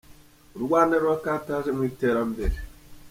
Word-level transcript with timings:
U 0.57 0.59
Rwanda 0.63 0.93
rurakataje 1.01 1.69
mu 1.77 1.83
iterambere. 1.91 2.55